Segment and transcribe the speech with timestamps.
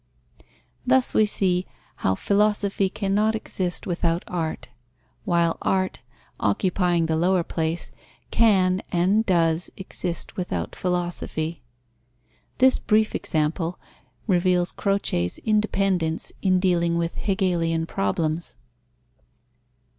[0.83, 1.67] Thus we see
[1.97, 4.67] how philosophy cannot exist without art,
[5.25, 6.01] while art,
[6.39, 7.91] occupying the lower place,
[8.31, 11.61] can and does exist without philosophy.
[12.57, 13.77] This brief example
[14.25, 18.55] reveals Croce's independence in dealing with Hegelian problems.